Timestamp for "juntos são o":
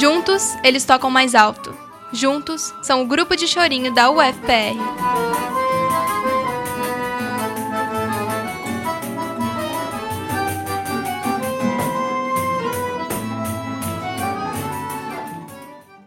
2.10-3.06